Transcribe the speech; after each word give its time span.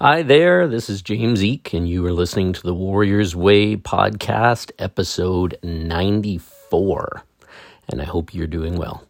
Hi 0.00 0.24
there, 0.24 0.66
this 0.66 0.90
is 0.90 1.02
James 1.02 1.44
Eek, 1.44 1.72
and 1.72 1.88
you 1.88 2.04
are 2.04 2.12
listening 2.12 2.52
to 2.52 2.62
the 2.64 2.74
Warriors 2.74 3.36
Way 3.36 3.76
podcast, 3.76 4.72
episode 4.76 5.56
94. 5.62 7.22
And 7.88 8.00
I 8.00 8.04
hope 8.04 8.34
you're 8.34 8.48
doing 8.48 8.76
well. 8.76 9.04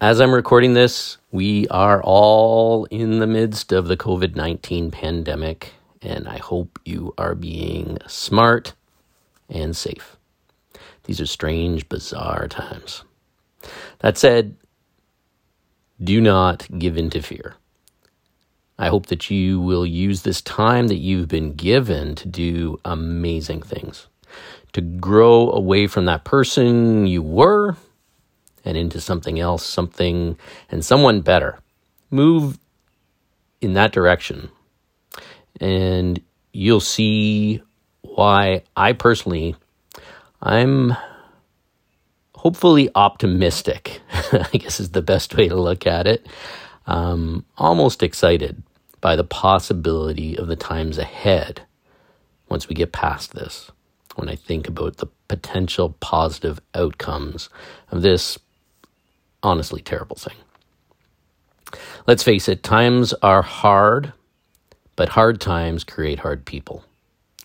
As 0.00 0.18
I'm 0.18 0.32
recording 0.32 0.72
this, 0.72 1.18
we 1.30 1.68
are 1.68 2.02
all 2.02 2.86
in 2.86 3.18
the 3.18 3.26
midst 3.26 3.70
of 3.70 3.86
the 3.86 3.98
COVID 3.98 4.34
19 4.34 4.90
pandemic, 4.90 5.74
and 6.00 6.26
I 6.26 6.38
hope 6.38 6.78
you 6.86 7.12
are 7.18 7.34
being 7.34 7.98
smart 8.06 8.72
and 9.50 9.76
safe. 9.76 10.16
These 11.04 11.20
are 11.20 11.26
strange, 11.26 11.86
bizarre 11.90 12.48
times. 12.48 13.04
That 13.98 14.16
said, 14.16 14.56
do 16.02 16.18
not 16.18 16.66
give 16.78 16.96
in 16.96 17.10
to 17.10 17.20
fear. 17.20 17.56
I 18.78 18.88
hope 18.88 19.06
that 19.06 19.30
you 19.30 19.60
will 19.60 19.86
use 19.86 20.22
this 20.22 20.40
time 20.40 20.88
that 20.88 20.96
you've 20.96 21.28
been 21.28 21.54
given 21.54 22.14
to 22.16 22.28
do 22.28 22.80
amazing 22.84 23.62
things, 23.62 24.08
to 24.72 24.80
grow 24.80 25.50
away 25.50 25.86
from 25.86 26.06
that 26.06 26.24
person 26.24 27.06
you 27.06 27.22
were 27.22 27.76
and 28.64 28.76
into 28.76 29.00
something 29.00 29.38
else, 29.38 29.64
something 29.64 30.38
and 30.70 30.84
someone 30.84 31.20
better. 31.20 31.58
Move 32.10 32.58
in 33.60 33.74
that 33.74 33.92
direction. 33.92 34.50
And 35.60 36.20
you'll 36.52 36.80
see 36.80 37.62
why 38.02 38.62
I 38.76 38.92
personally 38.92 39.54
I'm 40.42 40.96
hopefully 42.34 42.90
optimistic. 42.96 44.00
I 44.32 44.48
guess 44.56 44.80
is 44.80 44.90
the 44.90 45.02
best 45.02 45.36
way 45.36 45.48
to 45.48 45.54
look 45.54 45.86
at 45.86 46.08
it. 46.08 46.26
Um, 46.86 47.44
almost 47.56 48.02
excited 48.02 48.62
by 49.00 49.16
the 49.16 49.24
possibility 49.24 50.36
of 50.36 50.46
the 50.48 50.56
times 50.56 50.98
ahead 50.98 51.62
once 52.48 52.68
we 52.68 52.74
get 52.74 52.92
past 52.92 53.34
this. 53.34 53.70
When 54.16 54.28
I 54.28 54.36
think 54.36 54.68
about 54.68 54.98
the 54.98 55.06
potential 55.28 55.96
positive 56.00 56.60
outcomes 56.74 57.48
of 57.90 58.02
this 58.02 58.38
honestly 59.42 59.80
terrible 59.80 60.16
thing. 60.16 60.36
Let's 62.06 62.22
face 62.22 62.48
it, 62.48 62.62
times 62.62 63.12
are 63.22 63.42
hard, 63.42 64.12
but 64.96 65.10
hard 65.10 65.40
times 65.40 65.84
create 65.84 66.20
hard 66.20 66.44
people. 66.44 66.84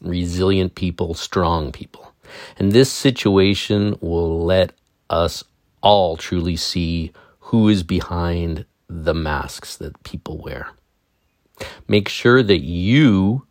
Resilient 0.02 0.75
people, 0.75 1.13
strong 1.13 1.71
people. 1.71 2.11
And 2.58 2.71
this 2.71 2.91
situation 2.91 3.97
will 4.02 4.43
let 4.43 4.73
us 5.09 5.43
all 5.81 6.17
truly 6.17 6.55
see 6.55 7.13
who 7.39 7.69
is 7.69 7.83
behind 7.83 8.65
the 8.89 9.13
masks 9.13 9.75
that 9.77 10.02
people 10.03 10.38
wear. 10.38 10.69
Make 11.88 12.07
sure 12.07 12.43
that 12.43 12.63
you 12.63 13.45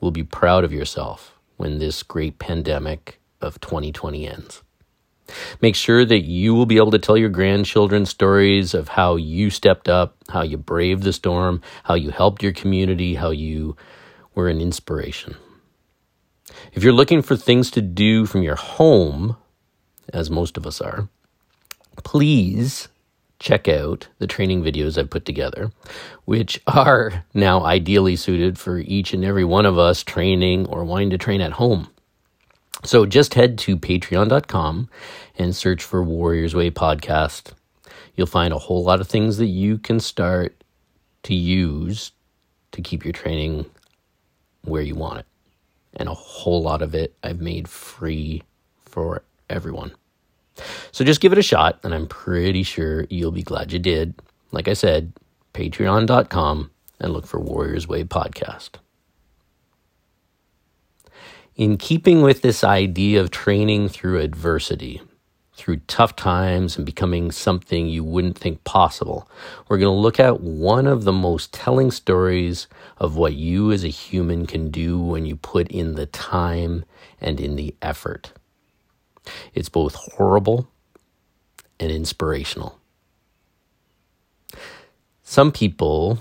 will 0.00 0.10
be 0.10 0.22
proud 0.22 0.64
of 0.64 0.72
yourself 0.72 1.38
when 1.56 1.78
this 1.78 2.02
great 2.02 2.38
pandemic 2.38 3.20
of 3.40 3.60
2020 3.60 4.28
ends. 4.28 4.62
Make 5.60 5.76
sure 5.76 6.04
that 6.04 6.24
you 6.24 6.54
will 6.54 6.66
be 6.66 6.76
able 6.76 6.90
to 6.90 6.98
tell 6.98 7.16
your 7.16 7.28
grandchildren 7.28 8.06
stories 8.06 8.74
of 8.74 8.88
how 8.88 9.16
you 9.16 9.50
stepped 9.50 9.88
up, 9.88 10.16
how 10.28 10.42
you 10.42 10.58
braved 10.58 11.04
the 11.04 11.12
storm, 11.12 11.62
how 11.84 11.94
you 11.94 12.10
helped 12.10 12.42
your 12.42 12.52
community, 12.52 13.14
how 13.14 13.30
you 13.30 13.76
were 14.34 14.48
an 14.48 14.60
inspiration. 14.60 15.36
If 16.72 16.82
you're 16.82 16.92
looking 16.92 17.22
for 17.22 17.36
things 17.36 17.70
to 17.72 17.80
do 17.80 18.26
from 18.26 18.42
your 18.42 18.56
home, 18.56 19.36
as 20.12 20.30
most 20.30 20.56
of 20.56 20.66
us 20.66 20.80
are, 20.80 21.08
please 22.02 22.88
check 23.42 23.68
out 23.68 24.08
the 24.18 24.26
training 24.26 24.62
videos 24.62 24.96
I've 24.96 25.10
put 25.10 25.24
together, 25.24 25.72
which 26.24 26.60
are 26.66 27.24
now 27.34 27.64
ideally 27.64 28.16
suited 28.16 28.58
for 28.58 28.78
each 28.78 29.12
and 29.12 29.24
every 29.24 29.44
one 29.44 29.66
of 29.66 29.78
us 29.78 30.02
training 30.02 30.66
or 30.66 30.84
wanting 30.84 31.10
to 31.10 31.18
train 31.18 31.40
at 31.40 31.52
home. 31.52 31.88
So 32.84 33.04
just 33.04 33.34
head 33.34 33.58
to 33.58 33.76
patreon.com 33.76 34.88
and 35.38 35.54
search 35.54 35.82
for 35.82 36.02
Warriors 36.02 36.54
Way 36.54 36.70
podcast. 36.70 37.52
You'll 38.14 38.26
find 38.26 38.52
a 38.52 38.58
whole 38.58 38.84
lot 38.84 39.00
of 39.00 39.08
things 39.08 39.38
that 39.38 39.46
you 39.46 39.78
can 39.78 40.00
start 40.00 40.62
to 41.24 41.34
use 41.34 42.12
to 42.72 42.80
keep 42.80 43.04
your 43.04 43.12
training 43.12 43.66
where 44.62 44.82
you 44.82 44.94
want 44.94 45.20
it. 45.20 45.26
And 45.94 46.08
a 46.08 46.14
whole 46.14 46.62
lot 46.62 46.82
of 46.82 46.94
it 46.94 47.14
I've 47.22 47.40
made 47.40 47.68
free 47.68 48.42
for 48.84 49.22
everyone. 49.50 49.92
So 50.92 51.04
just 51.04 51.20
give 51.20 51.32
it 51.32 51.38
a 51.38 51.42
shot, 51.42 51.80
and 51.82 51.94
I'm 51.94 52.06
pretty 52.06 52.62
sure 52.62 53.06
you'll 53.08 53.32
be 53.32 53.42
glad 53.42 53.72
you 53.72 53.78
did. 53.78 54.14
Like 54.50 54.68
I 54.68 54.74
said, 54.74 55.12
patreon.com 55.54 56.70
and 57.00 57.12
look 57.12 57.26
for 57.26 57.40
Warriors 57.40 57.88
Way 57.88 58.04
podcast. 58.04 58.72
In 61.54 61.76
keeping 61.76 62.22
with 62.22 62.42
this 62.42 62.64
idea 62.64 63.20
of 63.20 63.30
training 63.30 63.88
through 63.88 64.20
adversity, 64.20 65.02
through 65.54 65.76
tough 65.86 66.16
times 66.16 66.76
and 66.76 66.86
becoming 66.86 67.30
something 67.30 67.86
you 67.86 68.02
wouldn't 68.02 68.38
think 68.38 68.64
possible, 68.64 69.28
we're 69.68 69.78
going 69.78 69.94
to 69.94 70.00
look 70.00 70.18
at 70.18 70.40
one 70.40 70.86
of 70.86 71.04
the 71.04 71.12
most 71.12 71.52
telling 71.52 71.90
stories 71.90 72.68
of 72.96 73.16
what 73.16 73.34
you 73.34 73.70
as 73.70 73.84
a 73.84 73.88
human 73.88 74.46
can 74.46 74.70
do 74.70 74.98
when 74.98 75.26
you 75.26 75.36
put 75.36 75.68
in 75.68 75.94
the 75.94 76.06
time 76.06 76.84
and 77.20 77.38
in 77.38 77.56
the 77.56 77.74
effort. 77.82 78.32
It's 79.54 79.68
both 79.68 79.94
horrible 79.94 80.68
and 81.78 81.90
inspirational. 81.90 82.78
Some 85.22 85.52
people 85.52 86.18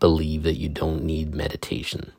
believe 0.00 0.42
that 0.42 0.56
you 0.56 0.68
don't 0.68 1.04
need 1.04 1.34
meditation. 1.34 2.12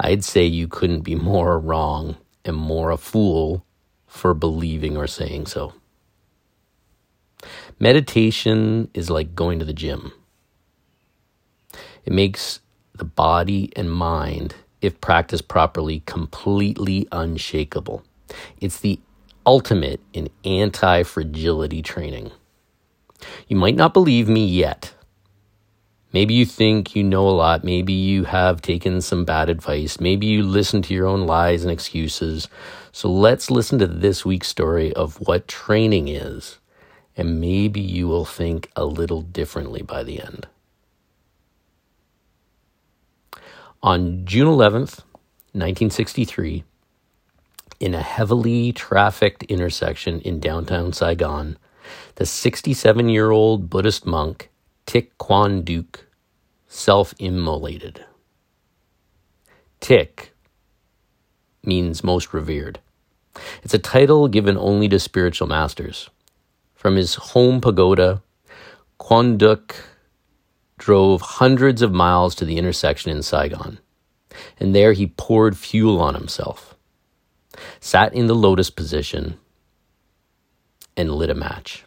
I'd 0.00 0.24
say 0.24 0.44
you 0.44 0.68
couldn't 0.68 1.00
be 1.00 1.14
more 1.14 1.58
wrong 1.58 2.16
and 2.44 2.56
more 2.56 2.90
a 2.90 2.96
fool 2.96 3.64
for 4.06 4.32
believing 4.32 4.96
or 4.96 5.06
saying 5.06 5.46
so. 5.46 5.74
Meditation 7.78 8.90
is 8.94 9.10
like 9.10 9.34
going 9.34 9.58
to 9.58 9.64
the 9.64 9.72
gym. 9.72 10.12
It 12.04 12.12
makes 12.12 12.60
the 12.94 13.04
body 13.04 13.70
and 13.76 13.92
mind 13.92 14.54
if 14.80 15.00
practiced 15.00 15.48
properly, 15.48 16.02
completely 16.06 17.06
unshakable. 17.12 18.02
It's 18.60 18.80
the 18.80 19.00
ultimate 19.46 20.00
in 20.12 20.28
anti 20.44 21.02
fragility 21.02 21.82
training. 21.82 22.30
You 23.48 23.56
might 23.56 23.76
not 23.76 23.94
believe 23.94 24.28
me 24.28 24.44
yet. 24.44 24.94
Maybe 26.12 26.32
you 26.32 26.46
think 26.46 26.96
you 26.96 27.04
know 27.04 27.28
a 27.28 27.30
lot. 27.30 27.64
Maybe 27.64 27.92
you 27.92 28.24
have 28.24 28.62
taken 28.62 29.02
some 29.02 29.24
bad 29.24 29.50
advice. 29.50 30.00
Maybe 30.00 30.26
you 30.26 30.42
listen 30.42 30.80
to 30.82 30.94
your 30.94 31.06
own 31.06 31.26
lies 31.26 31.62
and 31.62 31.70
excuses. 31.70 32.48
So 32.92 33.10
let's 33.10 33.50
listen 33.50 33.78
to 33.80 33.86
this 33.86 34.24
week's 34.24 34.48
story 34.48 34.92
of 34.94 35.16
what 35.28 35.48
training 35.48 36.08
is, 36.08 36.58
and 37.16 37.40
maybe 37.40 37.80
you 37.80 38.08
will 38.08 38.24
think 38.24 38.70
a 38.74 38.86
little 38.86 39.20
differently 39.20 39.82
by 39.82 40.02
the 40.02 40.22
end. 40.22 40.46
On 43.80 44.24
June 44.24 44.48
11th, 44.48 45.04
1963, 45.54 46.64
in 47.78 47.94
a 47.94 48.02
heavily 48.02 48.72
trafficked 48.72 49.44
intersection 49.44 50.20
in 50.22 50.40
downtown 50.40 50.92
Saigon, 50.92 51.56
the 52.16 52.26
67 52.26 53.08
year 53.08 53.30
old 53.30 53.70
Buddhist 53.70 54.04
monk 54.04 54.50
Thich 54.88 55.10
Quan 55.18 55.62
Duc 55.62 56.06
self 56.66 57.14
immolated. 57.20 58.04
Thich 59.80 60.30
means 61.62 62.02
most 62.02 62.34
revered. 62.34 62.80
It's 63.62 63.74
a 63.74 63.78
title 63.78 64.26
given 64.26 64.58
only 64.58 64.88
to 64.88 64.98
spiritual 64.98 65.46
masters. 65.46 66.10
From 66.74 66.96
his 66.96 67.14
home 67.14 67.60
pagoda, 67.60 68.22
Quan 68.98 69.36
Duc 69.38 69.76
drove 70.78 71.20
hundreds 71.20 71.82
of 71.82 71.92
miles 71.92 72.34
to 72.36 72.44
the 72.44 72.56
intersection 72.56 73.10
in 73.10 73.22
Saigon, 73.22 73.78
and 74.58 74.74
there 74.74 74.92
he 74.92 75.08
poured 75.08 75.56
fuel 75.56 76.00
on 76.00 76.14
himself, 76.14 76.74
sat 77.80 78.14
in 78.14 78.26
the 78.26 78.34
lotus 78.34 78.70
position, 78.70 79.38
and 80.96 81.12
lit 81.12 81.30
a 81.30 81.34
match. 81.34 81.84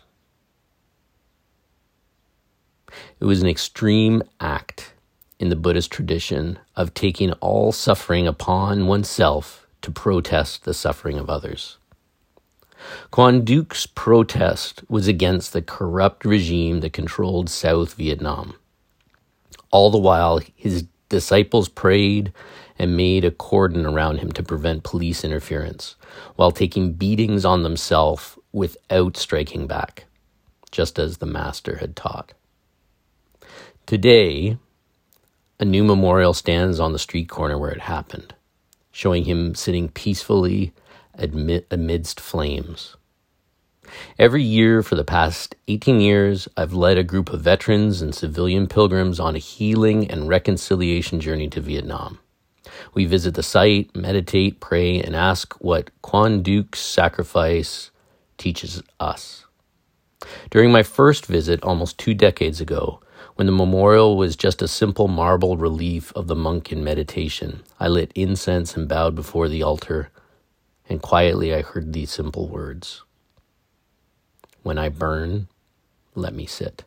It 3.20 3.26
was 3.26 3.42
an 3.42 3.48
extreme 3.48 4.24
act 4.40 4.94
in 5.40 5.50
the 5.50 5.56
Buddhist 5.56 5.92
tradition 5.92 6.60
of 6.76 6.94
taking 6.94 7.32
all 7.34 7.72
suffering 7.72 8.28
upon 8.28 8.88
oneself 8.88 9.66
to 9.82 9.92
protest 9.92 10.64
the 10.64 10.74
suffering 10.74 11.18
of 11.18 11.30
others. 11.30 11.78
Quan 13.12 13.44
Duc's 13.44 13.86
protest 13.86 14.84
was 14.90 15.08
against 15.08 15.54
the 15.54 15.62
corrupt 15.62 16.26
regime 16.26 16.80
that 16.82 16.94
controlled 16.94 17.50
South 17.50 17.94
Vietnam. 17.94 18.56
All 19.72 19.90
the 19.90 19.98
while, 19.98 20.40
his 20.56 20.86
disciples 21.10 21.70
prayed 21.70 22.34
and 22.78 22.98
made 22.98 23.26
a 23.26 23.32
cordon 23.32 23.86
around 23.86 24.18
him 24.18 24.32
to 24.34 24.44
prevent 24.44 24.84
police 24.84 25.24
interference, 25.24 25.96
while 26.36 26.52
taking 26.52 26.94
beatings 26.94 27.46
on 27.46 27.64
themselves 27.64 28.38
without 28.52 29.18
striking 29.18 29.68
back, 29.68 30.06
just 30.72 31.00
as 31.00 31.18
the 31.18 31.26
Master 31.26 31.78
had 31.78 31.96
taught. 31.96 32.34
Today, 33.86 34.58
a 35.60 35.66
new 35.66 35.84
memorial 35.84 36.34
stands 36.34 36.80
on 36.80 36.92
the 36.92 37.00
street 37.00 37.30
corner 37.30 37.58
where 37.58 37.72
it 37.72 37.82
happened, 37.82 38.34
showing 38.92 39.26
him 39.26 39.54
sitting 39.54 39.90
peacefully 39.90 40.74
amidst 41.16 42.20
flames. 42.20 42.96
Every 44.22 44.44
year 44.44 44.84
for 44.84 44.94
the 44.94 45.04
past 45.04 45.56
18 45.68 46.00
years, 46.00 46.48
I've 46.56 46.74
led 46.74 47.00
a 47.00 47.04
group 47.04 47.34
of 47.34 47.42
veterans 47.42 48.04
and 48.04 48.14
civilian 48.14 48.68
pilgrims 48.68 49.20
on 49.20 49.36
a 49.36 49.40
healing 49.40 50.12
and 50.12 50.30
reconciliation 50.30 51.20
journey 51.20 51.48
to 51.50 51.60
Vietnam. 51.60 52.20
We 52.94 53.06
visit 53.06 53.34
the 53.34 53.42
site, 53.42 53.96
meditate, 53.96 54.60
pray, 54.60 55.02
and 55.02 55.16
ask 55.16 55.54
what 55.56 55.90
Quan 56.04 56.44
Duc's 56.44 56.80
sacrifice 56.80 57.90
teaches 58.38 58.84
us. 59.00 59.46
During 60.52 60.72
my 60.72 60.84
first 60.84 61.26
visit 61.26 61.64
almost 61.64 61.98
two 61.98 62.14
decades 62.14 62.62
ago, 62.62 63.00
when 63.36 63.48
the 63.48 63.52
memorial 63.52 64.18
was 64.18 64.36
just 64.36 64.62
a 64.62 64.68
simple 64.68 65.08
marble 65.08 65.58
relief 65.58 66.14
of 66.16 66.28
the 66.28 66.36
monk 66.36 66.72
in 66.72 66.84
meditation, 66.84 67.64
I 67.80 67.88
lit 67.88 68.12
incense 68.14 68.78
and 68.78 68.88
bowed 68.88 69.16
before 69.16 69.50
the 69.50 69.64
altar, 69.64 70.12
and 70.88 71.02
quietly 71.02 71.56
I 71.56 71.64
heard 71.64 71.94
these 71.94 72.12
simple 72.12 72.48
words 72.48 73.02
When 74.64 74.78
I 74.78 74.90
burn, 74.90 75.48
let 76.14 76.34
me 76.34 76.46
sit. 76.46 76.84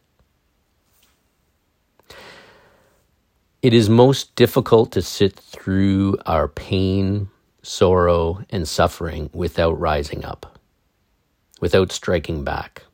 It 3.63 3.73
is 3.73 3.89
most 3.89 4.37
difficult 4.37 4.93
to 4.93 5.03
sit 5.03 5.35
through 5.35 6.19
our 6.27 6.47
pain, 6.47 7.31
sorrow, 7.63 8.45
and 8.51 8.69
suffering 8.69 9.31
without 9.33 9.81
rising 9.81 10.25
up, 10.25 10.59
without 11.61 11.91
striking 11.91 12.45
back, 12.45 12.85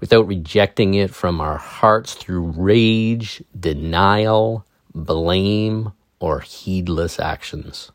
without 0.00 0.26
rejecting 0.26 0.94
it 0.94 1.14
from 1.14 1.40
our 1.40 1.58
hearts 1.58 2.14
through 2.14 2.52
rage, 2.56 3.42
denial, 3.58 4.64
blame, 4.94 5.92
or 6.20 6.40
heedless 6.40 7.20
actions. 7.20 7.90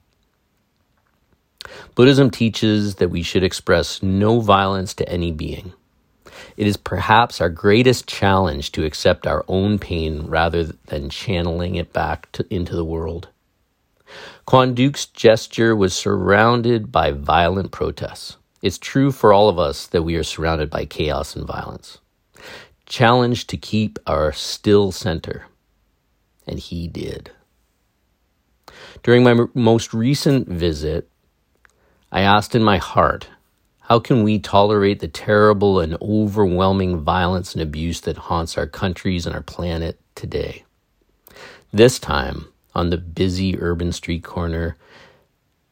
Buddhism 1.96 2.30
teaches 2.30 2.96
that 2.96 3.10
we 3.10 3.24
should 3.24 3.44
express 3.44 4.04
no 4.04 4.42
violence 4.42 4.94
to 4.96 5.10
any 5.10 5.32
being 5.32 5.74
it 6.58 6.68
is 6.68 6.78
perhaps 6.78 7.42
our 7.42 7.50
greatest 7.50 8.08
challenge 8.08 8.72
to 8.74 8.86
accept 8.86 9.28
our 9.28 9.44
own 9.48 9.80
pain 9.80 10.28
rather 10.28 10.64
than 10.64 11.10
channeling 11.10 11.76
it 11.76 11.94
back 11.94 12.32
to, 12.34 12.46
into 12.54 12.76
the 12.76 12.86
world. 12.86 13.30
Quan 14.46 14.74
Duc's 14.74 15.06
gesture 15.06 15.76
was 15.76 15.94
surrounded 15.94 16.92
by 16.92 17.12
violent 17.12 17.72
protests. 17.72 18.38
It's 18.62 18.78
true 18.78 19.12
for 19.12 19.34
all 19.34 19.50
of 19.50 19.60
us 19.60 19.88
that 19.88 20.04
we 20.04 20.16
are 20.16 20.24
surrounded 20.24 20.70
by 20.70 20.86
chaos 20.86 21.36
and 21.36 21.46
violence. 21.46 22.00
Challenged 22.86 23.50
to 23.50 23.58
keep 23.58 24.00
our 24.06 24.32
still 24.32 24.92
center. 24.92 25.46
And 26.48 26.60
he 26.60 26.88
did. 26.88 27.32
During 29.02 29.24
my 29.24 29.46
most 29.54 29.94
recent 29.94 30.48
visit, 30.48 31.10
I 32.12 32.22
asked 32.22 32.56
in 32.56 32.64
my 32.64 32.78
heart 32.78 33.28
how 33.84 34.00
can 34.00 34.24
we 34.24 34.40
tolerate 34.40 35.00
the 35.00 35.10
terrible 35.10 35.82
and 35.82 35.98
overwhelming 36.02 37.00
violence 37.00 37.54
and 37.54 37.62
abuse 37.62 38.02
that 38.02 38.16
haunts 38.18 38.58
our 38.58 38.66
countries 38.66 39.26
and 39.26 39.36
our 39.36 39.42
planet 39.42 40.00
today? 40.16 40.64
This 41.74 42.00
time, 42.00 42.48
on 42.74 42.92
the 42.92 42.98
busy 42.98 43.60
urban 43.60 43.92
street 43.92 44.24
corner, 44.24 44.78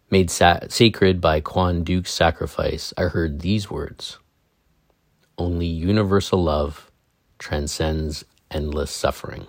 made 0.09 0.29
sa- 0.29 0.59
sacred 0.67 1.21
by 1.21 1.39
Quan 1.39 1.83
Duc's 1.85 2.11
sacrifice, 2.11 2.93
I 2.97 3.03
heard 3.03 3.39
these 3.39 3.71
words 3.71 4.19
Only 5.37 5.67
universal 5.67 6.43
love 6.43 6.91
transcends 7.39 8.25
endless 8.51 8.91
suffering. 8.91 9.47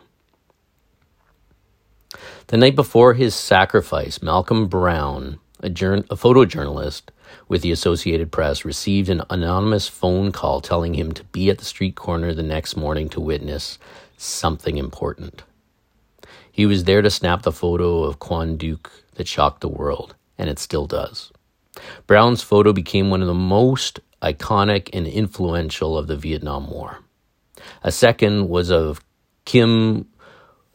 The 2.46 2.58
night 2.58 2.76
before 2.76 3.14
his 3.14 3.34
sacrifice, 3.34 4.22
Malcolm 4.22 4.68
Browne, 4.68 5.40
a, 5.62 5.66
a 5.66 5.70
photojournalist, 6.16 7.04
with 7.48 7.62
the 7.62 7.72
Associated 7.72 8.30
Press 8.32 8.64
received 8.64 9.08
an 9.08 9.22
anonymous 9.30 9.88
phone 9.88 10.32
call 10.32 10.60
telling 10.60 10.94
him 10.94 11.12
to 11.12 11.24
be 11.24 11.50
at 11.50 11.58
the 11.58 11.64
street 11.64 11.94
corner 11.94 12.34
the 12.34 12.42
next 12.42 12.76
morning 12.76 13.08
to 13.10 13.20
witness 13.20 13.78
something 14.16 14.78
important. 14.78 15.42
He 16.50 16.66
was 16.66 16.84
there 16.84 17.02
to 17.02 17.10
snap 17.10 17.42
the 17.42 17.52
photo 17.52 18.04
of 18.04 18.18
Quan 18.18 18.56
Duc 18.56 18.90
that 19.14 19.26
shocked 19.26 19.60
the 19.60 19.68
world, 19.68 20.14
and 20.36 20.50
it 20.50 20.58
still 20.58 20.86
does. 20.86 21.32
Browne's 22.06 22.42
photo 22.42 22.72
became 22.72 23.08
one 23.08 23.22
of 23.22 23.28
the 23.28 23.34
most 23.34 24.00
iconic 24.20 24.90
and 24.92 25.06
influential 25.06 25.96
of 25.96 26.06
the 26.06 26.16
Vietnam 26.16 26.70
War. 26.70 26.98
A 27.82 27.90
second 27.90 28.48
was 28.48 28.70
of 28.70 29.02
Kim 29.44 30.06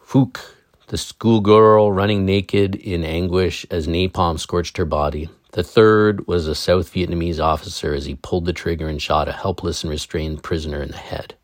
Phuc, 0.04 0.40
the 0.88 0.98
schoolgirl 0.98 1.92
running 1.92 2.26
naked 2.26 2.76
in 2.76 3.04
anguish 3.04 3.66
as 3.70 3.88
napalm 3.88 4.40
scorched 4.40 4.78
her 4.78 4.86
body. 4.86 5.30
The 5.52 5.64
third 5.64 6.28
was 6.28 6.48
a 6.48 6.56
South 6.56 6.94
Vietnamese 6.94 7.40
officer 7.40 7.94
as 7.94 8.06
he 8.06 8.16
pulled 8.16 8.46
the 8.46 8.54
trigger 8.54 8.88
and 8.88 9.02
shot 9.02 9.28
a 9.28 9.32
helpless 9.32 9.84
and 9.84 9.92
restrained 9.92 10.44
prisoner 10.44 10.82
in 10.82 10.90
the 10.90 10.98
head. 10.98 11.36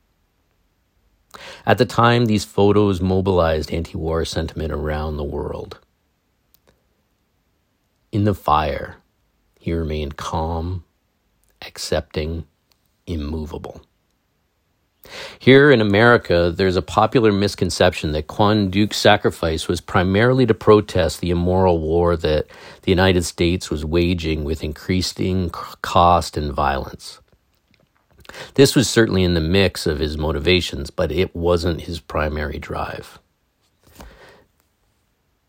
At 1.66 1.78
the 1.78 1.86
time, 1.86 2.26
these 2.26 2.46
photos 2.46 3.02
mobilized 3.02 3.72
anti 3.72 3.98
war 3.98 4.26
sentiment 4.26 4.72
around 4.72 5.18
the 5.18 5.24
world. 5.24 5.80
In 8.12 8.26
the 8.26 8.36
fire, 8.36 8.98
he 9.60 9.74
remained 9.74 10.18
calm, 10.18 10.84
accepting, 11.62 12.46
immovable. 13.08 13.82
Here 15.40 15.72
in 15.72 15.82
America, 15.82 16.54
there's 16.56 16.78
a 16.78 16.82
popular 16.82 17.32
misconception 17.32 18.14
that 18.14 18.28
Quan 18.28 18.70
Duc's 18.70 18.98
sacrifice 18.98 19.68
was 19.68 19.82
primarily 19.82 20.46
to 20.46 20.54
protest 20.54 21.20
the 21.20 21.32
immoral 21.32 21.80
war 21.80 22.16
that 22.18 22.48
the 22.84 22.92
United 22.92 23.24
States 23.24 23.70
was 23.70 23.86
waging 23.86 24.44
with 24.44 24.64
increasing 24.64 25.50
cost 25.50 26.38
and 26.38 26.54
violence. 26.54 27.20
This 28.56 28.76
was 28.76 28.90
certainly 28.90 29.24
in 29.24 29.34
the 29.34 29.42
mix 29.42 29.86
of 29.86 30.00
his 30.00 30.18
motivations, 30.18 30.90
but 30.90 31.12
it 31.12 31.36
wasn't 31.36 31.82
his 31.82 32.00
primary 32.00 32.58
drive. 32.60 33.20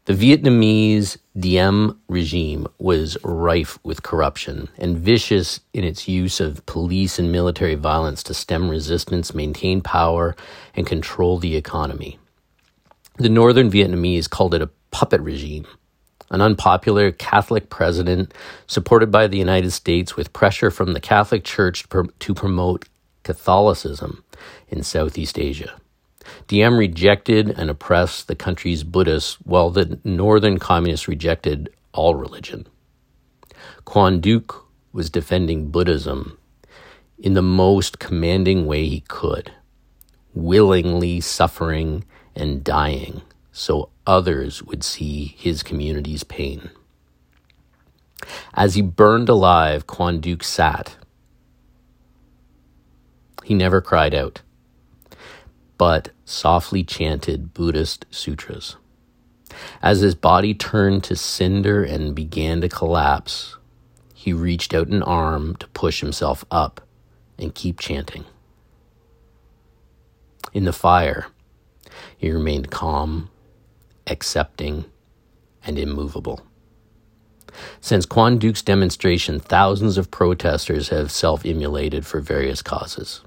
The 0.06 0.12
Vietnamese 0.12 1.16
Diem 1.34 1.98
regime 2.08 2.66
was 2.78 3.16
rife 3.24 3.78
with 3.82 4.02
corruption 4.02 4.68
and 4.76 4.98
vicious 4.98 5.60
in 5.72 5.82
its 5.82 6.06
use 6.06 6.40
of 6.40 6.66
police 6.66 7.18
and 7.18 7.32
military 7.32 7.74
violence 7.74 8.22
to 8.24 8.34
stem 8.34 8.68
resistance, 8.68 9.34
maintain 9.34 9.80
power, 9.80 10.36
and 10.76 10.86
control 10.86 11.38
the 11.38 11.56
economy. 11.56 12.18
The 13.16 13.30
northern 13.30 13.70
Vietnamese 13.70 14.29
called 14.29 14.52
it 14.52 14.60
a 14.60 14.69
puppet 14.90 15.22
regime, 15.22 15.67
an 16.31 16.43
unpopular 16.43 17.10
Catholic 17.10 17.70
president 17.70 18.34
supported 18.67 19.10
by 19.10 19.26
the 19.26 19.38
United 19.38 19.70
States 19.70 20.17
with 20.17 20.34
pressure 20.34 20.70
from 20.70 20.93
the 20.93 21.00
Catholic 21.00 21.44
Church 21.44 21.86
to 22.19 22.34
promote 22.34 22.90
Catholicism 23.22 24.22
in 24.69 24.82
Southeast 24.82 25.38
Asia. 25.38 25.81
Diem 26.46 26.78
rejected 26.78 27.50
and 27.50 27.70
oppressed 27.70 28.28
the 28.28 28.34
country's 28.34 28.84
Buddhists, 28.84 29.34
while 29.43 29.70
the 29.70 29.98
northern 30.04 30.58
communists 30.58 31.08
rejected 31.08 31.72
all 31.93 32.14
religion. 32.14 32.66
Quan 33.84 34.20
Duc 34.20 34.66
was 34.93 35.10
defending 35.10 35.70
Buddhism 35.70 36.38
in 37.19 37.34
the 37.34 37.43
most 37.43 37.98
commanding 37.98 38.66
way 38.66 38.86
he 38.86 39.00
could, 39.00 39.52
willingly 40.34 41.20
suffering 41.20 42.04
and 42.34 42.64
dying 42.64 43.22
so 43.52 43.88
others 44.06 44.62
would 44.62 44.82
see 44.82 45.34
his 45.38 45.62
community's 45.62 46.24
pain. 46.24 46.70
As 48.54 48.74
he 48.74 48.82
burned 48.82 49.28
alive, 49.28 49.86
Quan 49.86 50.20
Duc 50.20 50.43
sat. 50.43 50.96
He 53.44 53.54
never 53.54 53.81
cried 53.81 54.14
out 54.14 54.40
but 55.78 56.10
softly 56.24 56.82
chanted 56.82 57.54
Buddhist 57.54 58.06
sutras. 58.10 58.76
As 59.82 60.00
his 60.00 60.14
body 60.14 60.54
turned 60.54 61.04
to 61.04 61.16
cinder 61.16 61.84
and 61.84 62.14
began 62.14 62.60
to 62.60 62.69
collapse, 62.69 63.56
he 64.14 64.32
reached 64.32 64.74
out 64.74 64.88
an 64.88 65.02
arm 65.02 65.56
to 65.56 65.69
push 65.69 66.00
himself 66.00 66.44
up 66.50 66.81
and 67.38 67.54
keep 67.54 67.78
chanting. 67.78 68.24
In 70.52 70.64
the 70.64 70.72
fire, 70.72 71.26
he 72.16 72.31
remained 72.31 72.70
calm, 72.70 73.31
accepting, 74.06 74.86
and 75.64 75.78
immovable. 75.78 76.40
Since 77.81 78.06
Quan 78.06 78.38
Duc's 78.38 78.62
demonstration, 78.62 79.38
thousands 79.38 79.96
of 79.96 80.10
protesters 80.10 80.88
have 80.88 81.12
self 81.12 81.44
immolated 81.44 82.04
for 82.04 82.20
various 82.20 82.62
causes 82.62 83.20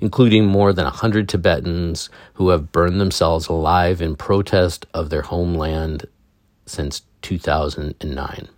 including 0.00 0.46
more 0.46 0.72
than 0.72 0.84
100 0.84 1.28
Tibetans 1.28 2.08
who 2.34 2.50
have 2.50 2.72
burned 2.72 3.00
themselves 3.00 3.48
alive 3.48 4.00
in 4.00 4.16
protest 4.16 4.86
of 4.94 5.10
their 5.10 5.22
homeland 5.22 6.06
since 6.66 7.02
2009. 7.22 8.48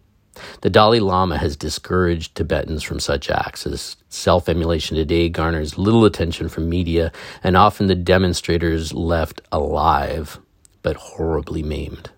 The 0.61 0.71
Dalai 0.71 1.01
Lama 1.01 1.39
has 1.39 1.57
discouraged 1.57 2.35
Tibetans 2.35 2.83
from 2.83 3.01
such 3.01 3.31
acts, 3.31 3.67
as 3.67 3.97
self 4.09 4.49
emulation 4.49 4.97
today 4.97 5.29
garners 5.29 5.79
little 5.79 6.05
attention 6.05 6.49
from 6.49 6.69
media, 6.69 7.11
and 7.43 7.57
often 7.57 7.87
the 7.87 7.95
demonstrators 7.95 8.93
left 8.93 9.41
alive 9.51 10.39
but 10.83 10.97
horribly 10.97 11.63
maimed. 11.63 12.11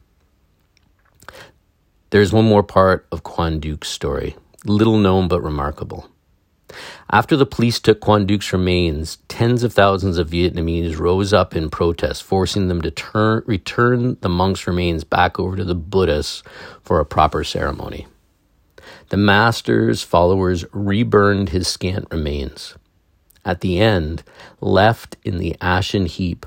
There's 2.11 2.33
one 2.33 2.45
more 2.45 2.63
part 2.63 3.07
of 3.13 3.23
Quan 3.23 3.61
Duc's 3.61 3.89
story, 3.89 4.37
little 4.65 4.99
known 4.99 5.29
but 5.29 5.43
remarkable. 5.43 6.09
After 7.11 7.37
the 7.37 7.47
police 7.47 7.81
took 7.81 8.01
Quan 8.01 8.27
Duc's 8.27 8.53
remains, 8.53 9.19
tens 9.29 9.63
of 9.63 9.73
thousands 9.73 10.19
of 10.19 10.29
Vietnamese 10.29 10.99
rose 10.99 11.33
up 11.33 11.57
in 11.57 11.71
protest, 11.71 12.23
forcing 12.23 12.69
them 12.69 12.83
to 12.83 12.91
turn, 12.91 13.43
return 13.47 14.19
the 14.21 14.29
monk's 14.29 14.67
remains 14.67 15.05
back 15.05 15.41
over 15.41 15.57
to 15.57 15.65
the 15.65 15.75
Buddhists 15.75 16.43
for 16.83 17.01
a 17.01 17.07
proper 17.07 17.43
ceremony. 17.45 18.07
The 19.09 19.17
master's 19.17 20.03
followers 20.03 20.65
reburned 20.73 21.49
his 21.49 21.67
scant 21.67 22.07
remains. 22.11 22.75
At 23.45 23.63
the 23.63 23.79
end, 23.79 24.23
left 24.61 25.17
in 25.25 25.39
the 25.39 25.57
ashen 25.61 26.07
heap, 26.07 26.45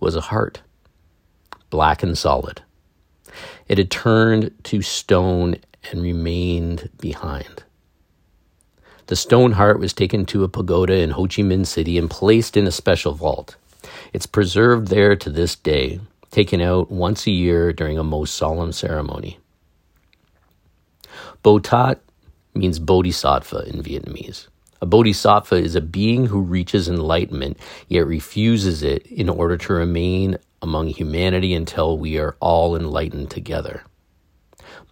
was 0.00 0.14
a 0.14 0.20
heart, 0.20 0.60
black 1.70 2.02
and 2.02 2.16
solid. 2.16 2.62
It 3.68 3.78
had 3.78 3.90
turned 3.90 4.52
to 4.64 4.82
stone 4.82 5.56
and 5.90 6.02
remained 6.02 6.90
behind. 7.00 7.63
The 9.06 9.16
stone 9.16 9.52
heart 9.52 9.80
was 9.80 9.92
taken 9.92 10.24
to 10.26 10.44
a 10.44 10.48
pagoda 10.48 10.94
in 10.94 11.10
Ho 11.10 11.24
Chi 11.24 11.42
Minh 11.42 11.66
City 11.66 11.98
and 11.98 12.08
placed 12.08 12.56
in 12.56 12.66
a 12.66 12.70
special 12.70 13.12
vault. 13.12 13.56
It's 14.14 14.24
preserved 14.24 14.88
there 14.88 15.14
to 15.14 15.28
this 15.28 15.56
day, 15.56 16.00
taken 16.30 16.62
out 16.62 16.90
once 16.90 17.26
a 17.26 17.30
year 17.30 17.74
during 17.74 17.98
a 17.98 18.04
most 18.04 18.34
solemn 18.34 18.72
ceremony. 18.72 19.38
Botat 21.44 21.98
means 22.54 22.78
bodhisattva 22.78 23.64
in 23.66 23.82
Vietnamese. 23.82 24.48
A 24.80 24.86
bodhisattva 24.86 25.56
is 25.56 25.74
a 25.74 25.82
being 25.82 26.26
who 26.26 26.40
reaches 26.40 26.88
enlightenment 26.88 27.58
yet 27.88 28.06
refuses 28.06 28.82
it 28.82 29.06
in 29.08 29.28
order 29.28 29.58
to 29.58 29.74
remain 29.74 30.38
among 30.62 30.88
humanity 30.88 31.52
until 31.52 31.98
we 31.98 32.18
are 32.18 32.36
all 32.40 32.74
enlightened 32.74 33.30
together. 33.30 33.84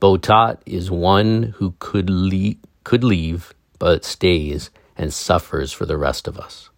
Botat 0.03 0.59
is 0.67 0.91
one 0.91 1.55
who 1.57 1.75
could, 1.79 2.11
le- 2.11 2.57
could 2.85 3.05
leave 3.05 3.55
but 3.83 4.05
stays 4.05 4.71
and 4.97 5.13
suffers 5.13 5.73
for 5.73 5.87
the 5.87 5.97
rest 5.97 6.29
of 6.29 6.39
us. 6.39 6.71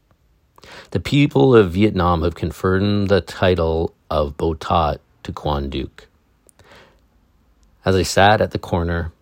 The 0.93 1.01
people 1.01 1.55
of 1.55 1.73
Vietnam 1.73 2.23
have 2.23 2.35
conferred 2.35 3.11
the 3.11 3.21
title 3.21 3.95
of 4.09 4.39
Botat 4.39 5.01
to 5.25 5.31
Quan 5.31 5.69
Duc. 5.69 6.07
As 7.85 7.95
I 7.95 8.05
sat 8.05 8.41
at 8.41 8.53
the 8.53 8.59
corner, 8.59 9.13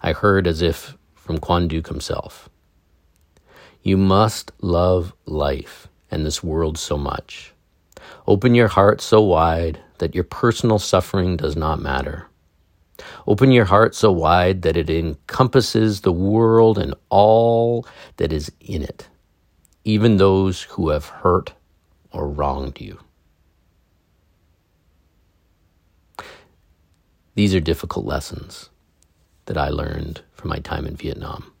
I 0.00 0.14
heard 0.14 0.46
as 0.46 0.62
if 0.62 0.96
from 1.14 1.36
Quan 1.36 1.68
Duc 1.68 1.88
himself 1.88 2.48
You 3.82 3.98
must 3.98 4.50
love 4.62 5.12
life 5.26 5.88
and 6.10 6.24
this 6.24 6.42
world 6.42 6.78
so 6.78 6.96
much. 6.96 7.52
Open 8.26 8.54
your 8.54 8.68
heart 8.68 9.02
so 9.02 9.20
wide 9.20 9.78
that 9.98 10.14
your 10.14 10.24
personal 10.24 10.78
suffering 10.78 11.36
does 11.36 11.54
not 11.54 11.82
matter. 11.82 12.27
Open 13.26 13.52
your 13.52 13.66
heart 13.66 13.94
so 13.94 14.10
wide 14.10 14.62
that 14.62 14.76
it 14.76 14.90
encompasses 14.90 16.00
the 16.00 16.12
world 16.12 16.78
and 16.78 16.94
all 17.08 17.86
that 18.16 18.32
is 18.32 18.50
in 18.60 18.82
it, 18.82 19.08
even 19.84 20.16
those 20.16 20.62
who 20.62 20.88
have 20.88 21.06
hurt 21.06 21.52
or 22.12 22.28
wronged 22.28 22.80
you. 22.80 22.98
These 27.34 27.54
are 27.54 27.60
difficult 27.60 28.04
lessons 28.04 28.70
that 29.46 29.56
I 29.56 29.68
learned 29.68 30.22
from 30.32 30.50
my 30.50 30.58
time 30.58 30.86
in 30.86 30.96
Vietnam. 30.96 31.52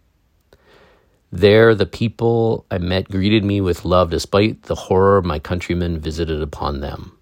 There, 1.30 1.74
the 1.74 1.86
people 1.86 2.64
I 2.70 2.78
met 2.78 3.10
greeted 3.10 3.44
me 3.44 3.60
with 3.60 3.84
love 3.84 4.10
despite 4.10 4.62
the 4.62 4.74
horror 4.74 5.20
my 5.20 5.38
countrymen 5.38 6.00
visited 6.00 6.40
upon 6.40 6.80
them. 6.80 7.17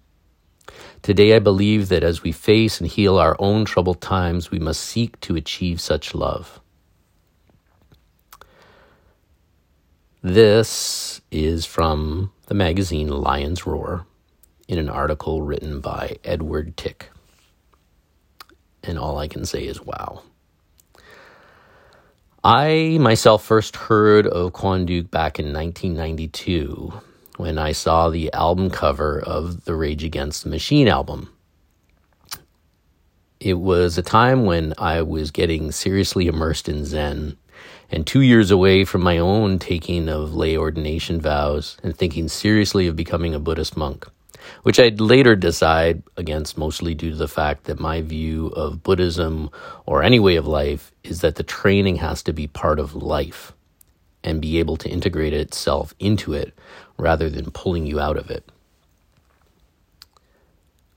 Today, 1.01 1.35
I 1.35 1.39
believe 1.39 1.89
that 1.89 2.03
as 2.03 2.23
we 2.23 2.31
face 2.31 2.81
and 2.81 2.89
heal 2.89 3.17
our 3.17 3.35
own 3.39 3.65
troubled 3.65 4.01
times, 4.01 4.51
we 4.51 4.59
must 4.59 4.81
seek 4.81 5.19
to 5.21 5.35
achieve 5.35 5.79
such 5.79 6.13
love. 6.13 6.59
This 10.21 11.21
is 11.31 11.65
from 11.65 12.31
the 12.47 12.55
magazine 12.55 13.07
Lion's 13.07 13.65
Roar 13.65 14.05
in 14.67 14.79
an 14.79 14.89
article 14.89 15.41
written 15.41 15.79
by 15.79 16.17
Edward 16.23 16.75
Tick. 16.75 17.09
And 18.83 18.99
all 18.99 19.17
I 19.17 19.27
can 19.27 19.45
say 19.45 19.65
is 19.65 19.81
wow. 19.81 20.23
I 22.43 22.97
myself 22.99 23.43
first 23.43 23.75
heard 23.75 24.27
of 24.27 24.53
Quan 24.53 24.85
Duc 24.85 25.11
back 25.11 25.39
in 25.39 25.53
1992 25.53 26.93
when 27.37 27.59
I 27.59 27.71
saw 27.71 28.09
the 28.09 28.33
album 28.33 28.69
cover 28.69 29.19
of 29.19 29.65
the 29.65 29.75
Rage 29.75 30.03
Against 30.03 30.43
the 30.43 30.49
Machine 30.49 30.87
album. 30.87 31.33
It 33.39 33.53
was 33.53 33.97
a 33.97 34.03
time 34.03 34.45
when 34.45 34.73
I 34.79 35.03
was 35.03 35.29
getting 35.29 35.71
seriously 35.71 36.25
immersed 36.25 36.67
in 36.67 36.83
Zen 36.85 37.37
and 37.91 38.05
two 38.05 38.21
years 38.21 38.49
away 38.49 38.83
from 38.83 39.03
my 39.03 39.19
own 39.19 39.59
taking 39.59 40.09
of 40.09 40.33
lay 40.33 40.57
ordination 40.57 41.21
vows 41.21 41.77
and 41.83 41.95
thinking 41.95 42.27
seriously 42.27 42.87
of 42.87 42.95
becoming 42.95 43.35
a 43.35 43.39
Buddhist 43.39 43.77
monk, 43.77 44.07
which 44.63 44.79
I'd 44.79 44.99
later 44.99 45.35
decide 45.35 46.01
against 46.17 46.57
mostly 46.57 46.95
due 46.95 47.11
to 47.11 47.15
the 47.15 47.27
fact 47.27 47.65
that 47.65 47.79
my 47.79 48.01
view 48.01 48.47
of 48.47 48.81
Buddhism 48.81 49.51
or 49.85 50.01
any 50.01 50.19
way 50.19 50.35
of 50.35 50.47
life 50.47 50.91
is 51.03 51.21
that 51.21 51.35
the 51.35 51.43
training 51.43 51.97
has 51.97 52.23
to 52.23 52.33
be 52.33 52.47
part 52.47 52.79
of 52.79 52.95
life 52.95 53.53
and 54.27 54.41
be 54.41 54.59
able 54.59 54.75
to 54.75 54.89
integrate 54.89 55.31
itself 55.31 55.93
into 55.99 56.33
it 56.33 56.53
rather 56.97 57.29
than 57.29 57.49
pulling 57.49 57.85
you 57.85 57.97
out 57.97 58.17
of 58.17 58.29
it. 58.29 58.43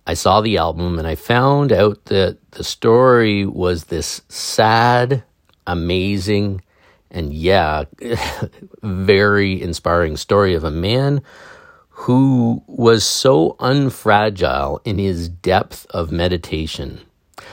I 0.05 0.15
saw 0.15 0.41
the 0.41 0.57
album 0.57 0.99
and 0.99 1.07
I 1.07 1.15
found 1.15 1.71
out 1.71 2.07
that 2.07 2.39
the 2.51 2.65
story 2.65 3.47
was 3.47 3.85
this 3.85 4.23
sad, 4.29 5.23
amazing, 5.65 6.63
and 7.09 7.33
yeah, 7.33 7.85
very 8.83 9.63
inspiring 9.63 10.17
story 10.17 10.55
of 10.55 10.65
a 10.65 10.71
man 10.73 11.23
who 11.91 12.65
was 12.67 13.05
so 13.05 13.55
unfragile 13.61 14.81
in 14.85 14.99
his 14.99 15.29
depth 15.29 15.87
of 15.91 16.11
meditation, 16.11 17.01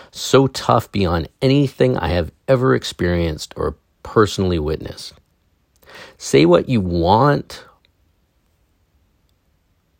so 0.10 0.48
tough 0.48 0.92
beyond 0.92 1.30
anything 1.40 1.96
I 1.98 2.08
have 2.08 2.32
ever 2.48 2.74
experienced 2.74 3.54
or 3.56 3.76
personally 4.02 4.58
witnessed. 4.58 5.14
Say 6.18 6.46
what 6.46 6.68
you 6.68 6.82
want 6.82 7.66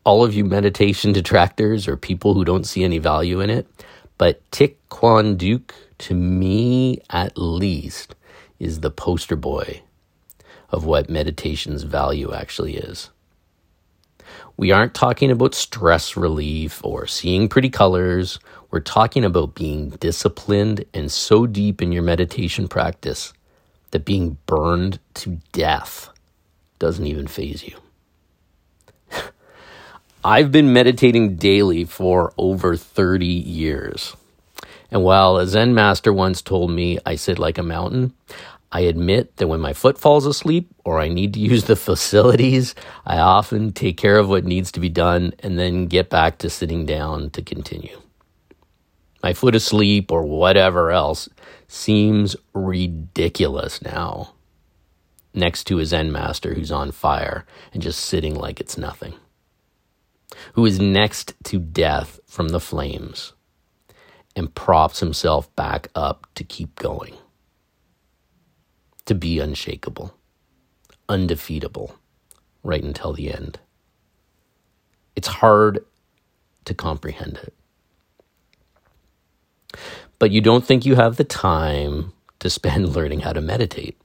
all 0.08 0.24
of 0.24 0.34
you 0.34 0.46
meditation 0.46 1.12
detractors 1.12 1.86
or 1.86 1.98
people 1.98 2.34
who 2.34 2.46
don't 2.46 2.64
see 2.66 2.86
any 2.86 2.98
value 2.98 3.42
in 3.42 3.50
it, 3.50 3.68
but 4.18 4.42
Thich 4.52 5.38
Duc, 5.38 5.76
to 5.98 6.14
me 6.16 7.02
at 7.10 7.38
least, 7.38 8.16
is 8.58 8.80
the 8.80 8.90
poster 8.90 9.36
boy 9.36 9.82
of 10.70 10.86
what 10.86 11.10
meditation's 11.10 11.84
value 11.84 12.34
actually 12.34 12.78
is. 12.78 13.10
We 14.56 14.72
aren't 14.72 14.94
talking 14.94 15.30
about 15.30 15.54
stress 15.54 16.16
relief 16.16 16.80
or 16.86 17.06
seeing 17.06 17.50
pretty 17.50 17.70
colors. 17.70 18.40
We're 18.72 18.80
talking 18.80 19.26
about 19.26 19.56
being 19.56 19.90
disciplined 19.90 20.86
and 20.94 21.12
so 21.12 21.46
deep 21.46 21.82
in 21.82 21.92
your 21.92 22.04
meditation 22.04 22.70
practice 22.70 23.34
that 23.92 24.06
being 24.06 24.38
burned 24.46 25.00
to 25.16 25.40
death 25.52 26.10
doesn't 26.80 27.06
even 27.06 27.28
faze 27.28 27.64
you. 27.68 27.78
I've 30.24 30.52
been 30.52 30.74
meditating 30.74 31.36
daily 31.36 31.86
for 31.86 32.34
over 32.38 32.76
30 32.76 33.26
years. 33.26 34.16
And 34.92 35.04
while 35.04 35.38
a 35.38 35.48
Zen 35.48 35.74
master 35.74 36.14
once 36.14 36.42
told 36.42 36.72
me 36.72 36.98
I 37.06 37.16
sit 37.16 37.40
like 37.40 37.58
a 37.58 37.64
mountain, 37.64 38.14
I 38.72 38.82
admit 38.82 39.38
that 39.38 39.48
when 39.48 39.60
my 39.60 39.74
foot 39.74 39.98
falls 39.98 40.26
asleep 40.26 40.70
or 40.84 41.00
I 41.00 41.08
need 41.08 41.34
to 41.34 41.40
use 41.40 41.66
the 41.66 41.76
facilities, 41.90 42.76
I 43.06 43.18
often 43.20 43.72
take 43.72 43.98
care 43.98 44.18
of 44.18 44.30
what 44.30 44.46
needs 44.46 44.72
to 44.74 44.80
be 44.80 44.90
done 44.90 45.34
and 45.40 45.58
then 45.58 45.88
get 45.88 46.10
back 46.10 46.38
to 46.40 46.50
sitting 46.50 46.86
down 46.86 47.30
to 47.32 47.42
continue. 47.42 47.98
My 49.24 49.34
foot 49.34 49.56
asleep 49.56 50.12
or 50.12 50.24
whatever 50.24 50.92
else 50.92 51.28
seems 51.68 52.36
ridiculous 52.54 53.82
now 53.82 54.34
next 55.34 55.66
to 55.66 55.78
his 55.78 55.90
Zen 55.90 56.12
master 56.12 56.54
who's 56.54 56.72
on 56.72 56.92
fire 56.92 57.46
and 57.74 57.82
just 57.82 58.00
sitting 58.00 58.36
like 58.36 58.60
it's 58.60 58.78
nothing 58.78 59.14
who 60.54 60.66
is 60.66 60.80
next 60.80 61.34
to 61.46 61.60
death 61.60 62.20
from 62.26 62.50
the 62.50 62.60
flames 62.60 63.34
and 64.36 64.54
props 64.54 65.00
himself 65.00 65.54
back 65.56 65.90
up 65.96 66.28
to 66.36 66.44
keep 66.44 66.76
going, 66.76 67.16
to 69.06 69.16
be 69.16 69.40
unshakable, 69.40 70.16
undefeatable, 71.10 71.96
right 72.64 72.84
until 72.84 73.14
the 73.14 73.34
end. 73.34 73.60
It's 75.16 75.28
hard 75.28 75.84
to 76.66 76.74
comprehend 76.74 77.38
it. 77.38 77.54
But 80.20 80.32
you 80.32 80.42
don't 80.42 80.66
think 80.66 80.86
you 80.86 80.96
have 80.96 81.18
the 81.18 81.24
time 81.24 82.14
to 82.40 82.50
spend 82.50 82.90
learning 82.96 83.22
how 83.22 83.34
to 83.34 83.42
meditate. 83.42 83.98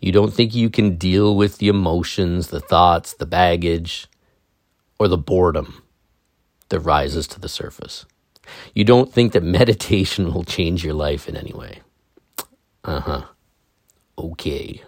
You 0.00 0.12
don't 0.12 0.34
think 0.34 0.54
you 0.54 0.68
can 0.70 0.96
deal 0.96 1.36
with 1.36 1.58
the 1.58 1.68
emotions, 1.68 2.48
the 2.48 2.60
thoughts, 2.60 3.14
the 3.14 3.26
baggage, 3.26 4.08
or 4.98 5.08
the 5.08 5.18
boredom 5.18 5.82
that 6.70 6.80
rises 6.80 7.28
to 7.28 7.40
the 7.40 7.48
surface. 7.48 8.04
You 8.74 8.84
don't 8.84 9.12
think 9.12 9.32
that 9.32 9.42
meditation 9.60 10.32
will 10.32 10.44
change 10.44 10.84
your 10.84 10.94
life 10.94 11.28
in 11.28 11.36
any 11.36 11.52
way. 11.52 11.80
Uh 12.84 13.00
huh. 13.00 13.22
Okay. 14.18 14.82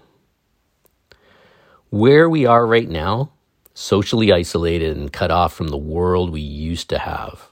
Where 1.90 2.28
we 2.28 2.44
are 2.46 2.66
right 2.66 2.88
now, 2.88 3.30
socially 3.72 4.32
isolated 4.32 4.96
and 4.96 5.12
cut 5.12 5.30
off 5.30 5.54
from 5.54 5.68
the 5.68 5.76
world 5.78 6.30
we 6.30 6.40
used 6.40 6.88
to 6.90 6.98
have, 6.98 7.50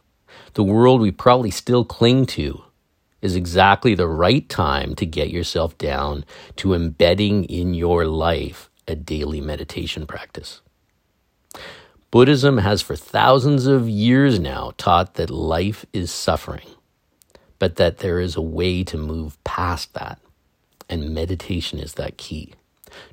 the 0.54 0.64
world 0.64 1.00
we 1.00 1.10
probably 1.10 1.50
still 1.50 1.84
cling 1.84 2.26
to, 2.26 2.62
is 3.20 3.36
exactly 3.36 3.94
the 3.94 4.08
right 4.08 4.48
time 4.48 4.94
to 4.96 5.06
get 5.06 5.30
yourself 5.30 5.78
down 5.78 6.24
to 6.56 6.74
embedding 6.74 7.44
in 7.44 7.72
your 7.72 8.04
life 8.04 8.68
a 8.88 8.96
daily 8.96 9.40
meditation 9.40 10.06
practice. 10.06 10.60
Buddhism 12.10 12.58
has 12.58 12.82
for 12.82 12.96
thousands 12.96 13.66
of 13.66 13.88
years 13.88 14.38
now 14.38 14.72
taught 14.76 15.14
that 15.14 15.30
life 15.30 15.86
is 15.92 16.10
suffering, 16.10 16.68
but 17.58 17.76
that 17.76 17.98
there 17.98 18.20
is 18.20 18.36
a 18.36 18.42
way 18.42 18.84
to 18.84 18.98
move 18.98 19.42
past 19.44 19.94
that. 19.94 20.18
And 20.90 21.14
meditation 21.14 21.78
is 21.78 21.94
that 21.94 22.18
key. 22.18 22.52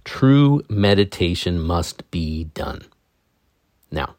True 0.04 0.62
meditation 0.68 1.62
must 1.62 2.10
be 2.12 2.46
done. 2.46 2.82
Now, 3.90 4.16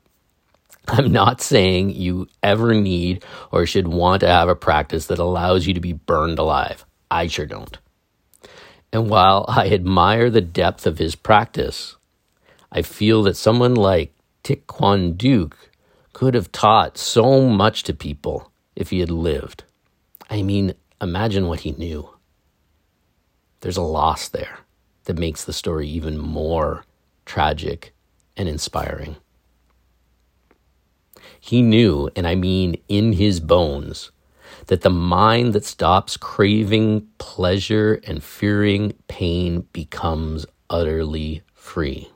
I'm 0.93 1.13
not 1.13 1.41
saying 1.41 1.91
you 1.91 2.27
ever 2.43 2.75
need 2.75 3.25
or 3.53 3.65
should 3.65 3.87
want 3.87 4.21
to 4.21 4.27
have 4.27 4.49
a 4.49 4.57
practice 4.57 5.07
that 5.07 5.21
allows 5.21 5.65
you 5.65 5.75
to 5.75 5.81
be 5.81 5.93
burned 5.93 6.41
alive. 6.41 6.85
I 7.09 7.29
sure 7.29 7.47
don't. 7.47 7.79
And 8.93 9.09
while 9.09 9.45
I 9.47 9.69
admire 9.69 10.31
the 10.31 10.41
depth 10.41 10.89
of 10.89 10.99
his 10.99 11.15
practice, 11.15 11.95
I 12.73 12.83
feel 12.83 13.23
that 13.23 13.37
someone 13.37 13.75
like 13.77 14.13
Thich 14.43 14.67
Quan 14.67 15.13
Duc 15.13 15.57
could 16.13 16.35
have 16.35 16.51
taught 16.51 16.99
so 16.99 17.43
much 17.43 17.85
to 17.85 17.95
people 17.95 18.51
if 18.75 18.91
he 18.91 18.99
had 18.99 19.13
lived. 19.13 19.63
I 20.29 20.43
mean, 20.43 20.75
imagine 21.01 21.47
what 21.47 21.61
he 21.61 21.71
knew. 21.71 22.11
There's 23.61 23.77
a 23.77 23.83
loss 23.83 24.29
there 24.29 24.59
that 25.05 25.19
makes 25.19 25.45
the 25.45 25.53
story 25.53 25.89
even 25.89 26.19
more 26.19 26.85
tragic 27.27 27.95
and 28.37 28.49
inspiring. 28.49 29.17
He 31.51 31.63
knew, 31.63 32.09
and 32.15 32.27
I 32.27 32.37
mean 32.37 32.77
in 32.89 33.15
his 33.15 33.41
bones, 33.41 34.13
that 34.67 34.83
the 34.83 34.91
mind 34.91 35.53
that 35.55 35.65
stops 35.65 36.17
craving 36.17 37.09
pleasure 37.19 38.01
and 38.07 38.23
fearing 38.23 38.95
pain 39.09 39.67
becomes 39.73 40.47
utterly 40.71 41.43
free 41.55 42.09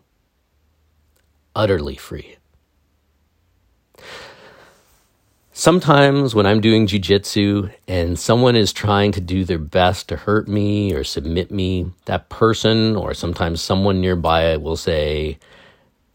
utterly 1.55 1.97
free. 1.97 2.37
Sometimes 5.53 6.35
when 6.35 6.47
I'm 6.47 6.61
doing 6.61 6.87
jujitsu 6.87 7.73
and 7.87 8.19
someone 8.19 8.57
is 8.57 8.73
trying 8.73 9.13
to 9.13 9.21
do 9.21 9.45
their 9.45 9.59
best 9.59 10.09
to 10.09 10.17
hurt 10.17 10.49
me 10.49 10.93
or 10.93 11.05
submit 11.05 11.53
me, 11.53 11.93
that 12.07 12.29
person 12.29 12.97
or 12.97 13.15
sometimes 13.15 13.61
someone 13.61 14.01
nearby 14.01 14.57
will 14.57 14.77
say, 14.77 15.39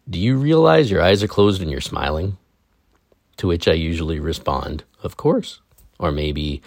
Do 0.09 0.19
you 0.19 0.37
realize 0.37 0.91
your 0.91 1.01
eyes 1.01 1.23
are 1.23 1.27
closed 1.27 1.61
and 1.61 1.71
you're 1.71 1.79
smiling? 1.79 2.37
To 3.39 3.47
which 3.47 3.67
I 3.67 3.73
usually 3.73 4.19
respond, 4.19 4.83
Of 5.03 5.17
course. 5.17 5.59
Or 5.97 6.11
maybe, 6.11 6.61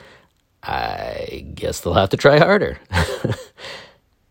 I 0.62 1.46
guess 1.54 1.80
they'll 1.80 1.94
have 1.94 2.10
to 2.10 2.16
try 2.16 2.38
harder. 2.38 2.78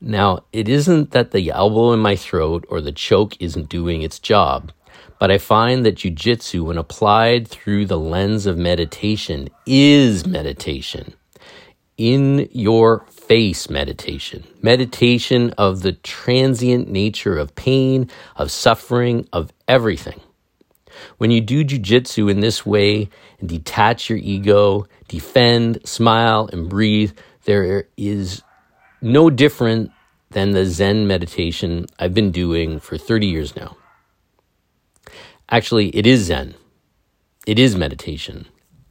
Now, 0.03 0.45
it 0.51 0.67
isn't 0.67 1.11
that 1.11 1.29
the 1.29 1.51
elbow 1.51 1.93
in 1.93 1.99
my 1.99 2.15
throat 2.15 2.65
or 2.69 2.81
the 2.81 2.91
choke 2.91 3.39
isn't 3.39 3.69
doing 3.69 4.01
its 4.01 4.17
job, 4.17 4.71
but 5.19 5.29
I 5.29 5.37
find 5.37 5.85
that 5.85 5.97
jujitsu, 5.97 6.65
when 6.65 6.79
applied 6.79 7.47
through 7.47 7.85
the 7.85 7.99
lens 7.99 8.47
of 8.47 8.57
meditation, 8.57 9.49
is 9.67 10.25
meditation. 10.25 11.13
In 11.97 12.49
your 12.51 13.05
face 13.11 13.69
meditation, 13.69 14.43
meditation 14.63 15.51
of 15.51 15.83
the 15.83 15.91
transient 15.91 16.89
nature 16.89 17.37
of 17.37 17.53
pain, 17.53 18.09
of 18.35 18.49
suffering, 18.49 19.27
of 19.31 19.53
everything. 19.67 20.19
When 21.17 21.31
you 21.31 21.41
do 21.41 21.63
jujitsu 21.63 22.29
in 22.29 22.39
this 22.39 22.65
way 22.65 23.09
and 23.39 23.49
detach 23.49 24.09
your 24.09 24.19
ego, 24.19 24.87
defend, 25.07 25.87
smile, 25.87 26.49
and 26.51 26.69
breathe, 26.69 27.11
there 27.45 27.87
is 27.97 28.41
no 29.01 29.29
different 29.29 29.91
than 30.31 30.51
the 30.51 30.65
Zen 30.65 31.07
meditation 31.07 31.85
I've 31.99 32.13
been 32.13 32.31
doing 32.31 32.79
for 32.79 32.97
30 32.97 33.27
years 33.27 33.55
now. 33.55 33.75
Actually, 35.49 35.89
it 35.89 36.05
is 36.05 36.21
Zen. 36.21 36.55
It 37.45 37.59
is 37.59 37.75
meditation. 37.75 38.47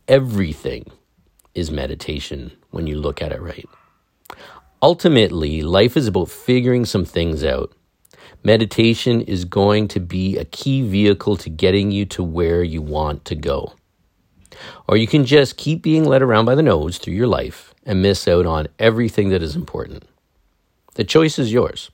Everything 0.06 0.90
is 1.54 1.70
meditation 1.70 2.52
when 2.70 2.86
you 2.86 2.96
look 2.98 3.22
at 3.22 3.32
it 3.32 3.40
right. 3.40 3.68
Ultimately, 4.82 5.62
life 5.62 5.96
is 5.96 6.06
about 6.06 6.30
figuring 6.30 6.84
some 6.84 7.04
things 7.04 7.44
out. 7.44 7.72
Meditation 8.42 9.20
is 9.20 9.44
going 9.44 9.86
to 9.88 10.00
be 10.00 10.38
a 10.38 10.44
key 10.46 10.80
vehicle 10.82 11.36
to 11.36 11.50
getting 11.50 11.90
you 11.90 12.06
to 12.06 12.22
where 12.22 12.62
you 12.62 12.80
want 12.80 13.24
to 13.26 13.34
go. 13.34 13.74
Or 14.88 14.96
you 14.96 15.06
can 15.06 15.26
just 15.26 15.56
keep 15.56 15.82
being 15.82 16.04
led 16.04 16.22
around 16.22 16.46
by 16.46 16.54
the 16.54 16.62
nose 16.62 16.98
through 16.98 17.14
your 17.14 17.26
life 17.26 17.74
and 17.84 18.02
miss 18.02 18.26
out 18.26 18.46
on 18.46 18.68
everything 18.78 19.28
that 19.30 19.42
is 19.42 19.56
important. 19.56 20.04
The 20.94 21.04
choice 21.04 21.38
is 21.38 21.52
yours. 21.52 21.90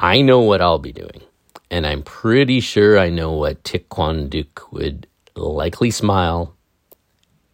I 0.00 0.22
know 0.22 0.40
what 0.40 0.60
I'll 0.60 0.78
be 0.78 0.92
doing, 0.92 1.22
and 1.70 1.86
I'm 1.86 2.02
pretty 2.02 2.60
sure 2.60 2.98
I 2.98 3.10
know 3.10 3.32
what 3.32 3.64
Thich 3.64 4.46
would 4.72 5.06
likely 5.34 5.90
smile 5.90 6.54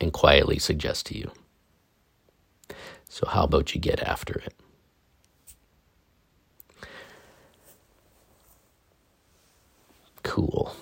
and 0.01 0.13
quietly 0.13 0.59
suggest 0.59 1.07
to 1.07 1.19
you. 1.19 1.31
So, 3.09 3.27
how 3.27 3.45
about 3.45 3.75
you 3.75 3.81
get 3.81 4.01
after 4.01 4.35
it? 4.35 4.55
Cool. 10.35 10.75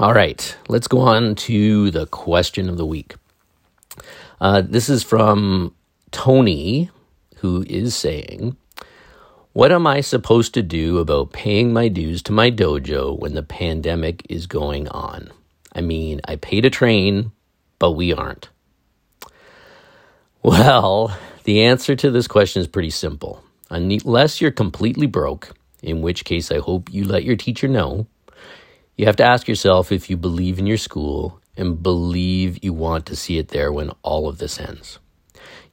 All 0.00 0.12
right, 0.12 0.56
let's 0.66 0.88
go 0.88 0.98
on 0.98 1.36
to 1.36 1.92
the 1.92 2.06
question 2.06 2.68
of 2.68 2.76
the 2.76 2.84
week. 2.84 3.14
Uh, 4.40 4.60
this 4.60 4.88
is 4.88 5.04
from 5.04 5.72
Tony, 6.10 6.90
who 7.36 7.64
is 7.68 7.94
saying, 7.94 8.56
What 9.52 9.70
am 9.70 9.86
I 9.86 10.00
supposed 10.00 10.52
to 10.54 10.64
do 10.64 10.98
about 10.98 11.32
paying 11.32 11.72
my 11.72 11.86
dues 11.86 12.24
to 12.24 12.32
my 12.32 12.50
dojo 12.50 13.16
when 13.16 13.34
the 13.34 13.42
pandemic 13.44 14.26
is 14.28 14.48
going 14.48 14.88
on? 14.88 15.30
I 15.72 15.80
mean, 15.80 16.20
I 16.24 16.34
paid 16.34 16.64
a 16.64 16.70
train, 16.70 17.30
but 17.78 17.92
we 17.92 18.12
aren't. 18.12 18.48
Well, 20.42 21.16
the 21.44 21.62
answer 21.62 21.94
to 21.94 22.10
this 22.10 22.26
question 22.26 22.62
is 22.62 22.66
pretty 22.66 22.90
simple. 22.90 23.44
Unless 23.70 24.40
you're 24.40 24.50
completely 24.50 25.06
broke, 25.06 25.54
in 25.82 26.00
which 26.00 26.24
case 26.24 26.50
I 26.50 26.58
hope 26.58 26.92
you 26.92 27.04
let 27.04 27.24
your 27.24 27.36
teacher 27.36 27.68
know, 27.68 28.06
you 28.96 29.06
have 29.06 29.16
to 29.16 29.24
ask 29.24 29.48
yourself 29.48 29.90
if 29.90 30.08
you 30.08 30.16
believe 30.16 30.58
in 30.58 30.66
your 30.66 30.76
school 30.76 31.40
and 31.56 31.82
believe 31.82 32.62
you 32.62 32.72
want 32.72 33.06
to 33.06 33.16
see 33.16 33.38
it 33.38 33.48
there 33.48 33.72
when 33.72 33.90
all 34.02 34.28
of 34.28 34.38
this 34.38 34.58
ends. 34.60 34.98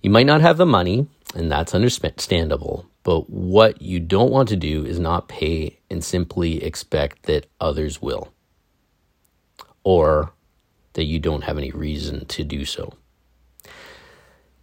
You 0.02 0.10
might 0.10 0.26
not 0.26 0.42
have 0.42 0.58
the 0.58 0.66
money, 0.66 1.08
and 1.36 1.52
that's 1.52 1.76
understandable. 1.76 2.86
But 3.04 3.30
what 3.30 3.82
you 3.82 4.00
don't 4.00 4.32
want 4.32 4.50
to 4.50 4.56
do 4.56 4.86
is 4.86 5.00
not 5.00 5.28
pay 5.28 5.80
and 5.90 6.04
simply 6.04 6.64
expect 6.64 7.24
that 7.24 7.48
others 7.60 8.02
will, 8.02 8.32
or 9.84 10.34
that 10.94 11.06
you 11.06 11.20
don't 11.20 11.44
have 11.44 11.58
any 11.58 11.72
reason 11.72 12.26
to 12.26 12.44
do 12.44 12.66
so. 12.66 12.94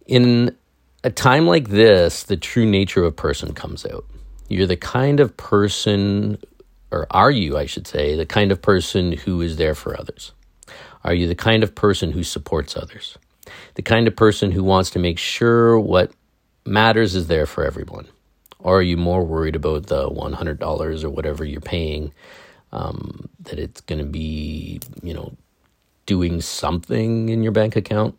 In 0.05 0.55
a 1.03 1.09
time 1.09 1.47
like 1.47 1.69
this, 1.69 2.23
the 2.23 2.37
true 2.37 2.65
nature 2.65 3.01
of 3.01 3.07
a 3.07 3.11
person 3.11 3.53
comes 3.53 3.85
out. 3.85 4.05
You're 4.47 4.67
the 4.67 4.77
kind 4.77 5.19
of 5.19 5.35
person, 5.37 6.37
or 6.91 7.07
are 7.11 7.31
you, 7.31 7.57
I 7.57 7.65
should 7.65 7.87
say, 7.87 8.15
the 8.15 8.25
kind 8.25 8.51
of 8.51 8.61
person 8.61 9.11
who 9.11 9.41
is 9.41 9.57
there 9.57 9.75
for 9.75 9.99
others? 9.99 10.31
Are 11.03 11.13
you 11.13 11.27
the 11.27 11.35
kind 11.35 11.63
of 11.63 11.75
person 11.75 12.11
who 12.11 12.23
supports 12.23 12.75
others? 12.75 13.17
The 13.75 13.81
kind 13.81 14.07
of 14.07 14.15
person 14.15 14.51
who 14.51 14.63
wants 14.63 14.89
to 14.91 14.99
make 14.99 15.17
sure 15.17 15.79
what 15.79 16.11
matters 16.65 17.15
is 17.15 17.27
there 17.27 17.45
for 17.45 17.65
everyone? 17.65 18.07
Or 18.59 18.79
are 18.79 18.83
you 18.83 18.97
more 18.97 19.23
worried 19.23 19.55
about 19.55 19.87
the 19.87 20.09
$100 20.09 21.03
or 21.03 21.09
whatever 21.09 21.45
you're 21.45 21.61
paying 21.61 22.13
um, 22.71 23.29
that 23.41 23.59
it's 23.59 23.81
going 23.81 23.99
to 23.99 24.05
be, 24.05 24.79
you 25.01 25.13
know, 25.13 25.33
doing 26.05 26.41
something 26.41 27.29
in 27.29 27.43
your 27.43 27.51
bank 27.51 27.75
account, 27.75 28.17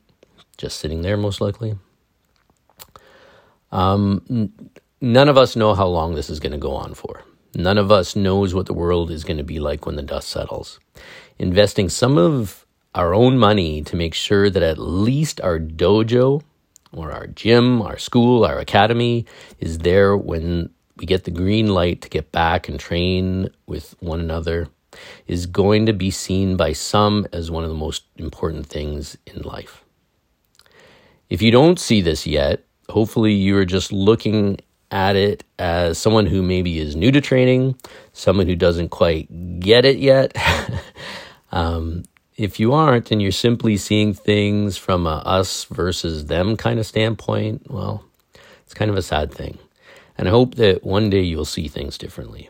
just 0.57 0.79
sitting 0.79 1.03
there 1.03 1.17
most 1.17 1.41
likely? 1.41 1.77
Um, 3.73 4.53
none 5.01 5.29
of 5.29 5.39
us 5.39 5.57
know 5.57 5.75
how 5.75 5.87
long 5.87 6.15
this 6.15 6.31
is 6.31 6.41
going 6.41 6.53
to 6.53 6.59
go 6.59 6.73
on 6.73 6.95
for. 6.95 7.23
None 7.55 7.79
of 7.79 7.91
us 7.91 8.15
knows 8.15 8.55
what 8.55 8.67
the 8.67 8.75
world 8.75 9.11
is 9.11 9.25
going 9.25 9.39
to 9.39 9.45
be 9.45 9.59
like 9.59 9.87
when 9.87 9.97
the 9.97 10.03
dust 10.03 10.29
settles. 10.29 10.79
Investing 11.39 11.89
some 11.89 12.19
of 12.19 12.67
our 12.95 13.15
own 13.15 13.39
money 13.39 13.83
to 13.83 13.97
make 13.97 14.15
sure 14.15 14.51
that 14.51 14.63
at 14.63 14.79
least 14.79 15.41
our 15.41 15.59
dojo 15.59 16.43
or 16.93 17.13
our 17.13 17.27
gym, 17.27 17.83
our 17.83 17.99
school, 17.99 18.45
our 18.45 18.59
academy 18.59 19.27
is 19.61 19.79
there 19.79 20.17
when 20.17 20.71
we 20.97 21.07
get 21.07 21.25
the 21.25 21.31
green 21.31 21.69
light 21.69 22.03
to 22.03 22.09
get 22.09 22.33
back 22.33 22.69
and 22.69 22.79
train 22.79 23.49
with 23.67 23.95
one 24.01 24.21
another 24.21 24.69
is 25.27 25.47
going 25.47 25.87
to 25.87 25.93
be 25.93 26.11
seen 26.11 26.57
by 26.57 26.73
some 26.73 27.27
as 27.33 27.51
one 27.51 27.63
of 27.63 27.71
the 27.71 27.77
most 27.77 28.05
important 28.17 28.67
things 28.67 29.17
in 29.27 29.43
life. 29.43 29.85
If 31.29 31.43
you 31.43 31.51
don't 31.51 31.79
see 31.79 32.01
this 32.01 32.27
yet, 32.27 32.65
hopefully 32.89 33.33
you 33.33 33.57
are 33.59 33.67
just 33.67 33.93
looking 33.93 34.59
at 34.91 35.17
it 35.17 35.45
as 35.59 35.99
someone 35.99 36.27
who 36.27 36.43
maybe 36.43 36.79
is 36.79 36.97
new 36.97 37.11
to 37.11 37.21
training, 37.21 37.77
someone 38.13 38.47
who 38.47 38.57
doesn't 38.57 38.89
quite 38.89 39.61
get 39.61 39.85
it 39.85 39.99
yet. 39.99 40.37
um, 41.53 42.05
if 42.37 42.61
you 42.61 42.73
aren't 42.73 43.11
and 43.11 43.21
you're 43.21 43.33
simply 43.33 43.77
seeing 43.77 44.15
things 44.15 44.77
from 44.77 45.07
a 45.07 45.17
us 45.25 45.65
versus 45.65 46.27
them 46.27 46.57
kind 46.57 46.79
of 46.79 46.87
standpoint, 46.87 47.71
well, 47.71 48.05
it's 48.65 48.75
kind 48.75 48.91
of 48.91 48.97
a 48.97 49.03
sad 49.03 49.33
thing. 49.33 49.59
And 50.17 50.29
I 50.29 50.31
hope 50.31 50.55
that 50.57 50.85
one 50.85 51.11
day 51.11 51.23
you'll 51.23 51.45
see 51.45 51.69
things 51.69 51.99
differently. 51.99 52.49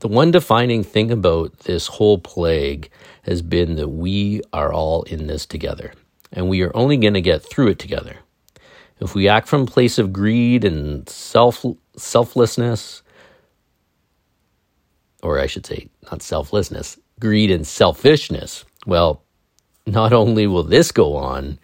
The 0.00 0.08
one 0.08 0.30
defining 0.30 0.84
thing 0.84 1.10
about 1.10 1.60
this 1.60 1.86
whole 1.86 2.18
plague 2.18 2.90
has 3.22 3.40
been 3.40 3.76
that 3.76 3.88
we 3.88 4.42
are 4.52 4.72
all 4.72 5.02
in 5.04 5.26
this 5.26 5.46
together, 5.46 5.92
and 6.32 6.48
we 6.48 6.62
are 6.62 6.76
only 6.76 6.96
going 6.96 7.14
to 7.14 7.20
get 7.20 7.42
through 7.42 7.68
it 7.68 7.78
together. 7.78 8.16
If 9.00 9.14
we 9.14 9.28
act 9.28 9.48
from 9.48 9.62
a 9.62 9.66
place 9.66 9.98
of 9.98 10.12
greed 10.12 10.64
and 10.64 11.08
self 11.08 11.64
selflessness, 11.96 13.02
or 15.22 15.38
I 15.38 15.46
should 15.46 15.66
say, 15.66 15.88
not 16.10 16.22
selflessness, 16.22 16.98
greed 17.20 17.50
and 17.50 17.66
selfishness, 17.66 18.64
well, 18.86 19.22
not 19.86 20.12
only 20.12 20.46
will 20.46 20.62
this 20.62 20.92
go 20.92 21.16
on 21.16 21.58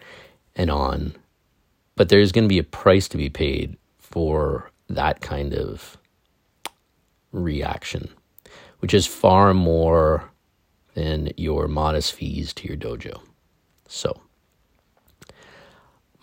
and 0.55 0.69
on, 0.69 1.15
but 1.95 2.09
there's 2.09 2.31
going 2.31 2.45
to 2.45 2.49
be 2.49 2.59
a 2.59 2.63
price 2.63 3.07
to 3.09 3.17
be 3.17 3.29
paid 3.29 3.77
for 3.97 4.71
that 4.89 5.21
kind 5.21 5.53
of 5.53 5.97
reaction, 7.31 8.09
which 8.79 8.93
is 8.93 9.05
far 9.07 9.53
more 9.53 10.31
than 10.93 11.31
your 11.37 11.67
modest 11.67 12.13
fees 12.13 12.53
to 12.53 12.67
your 12.67 12.77
dojo. 12.77 13.19
So, 13.87 14.21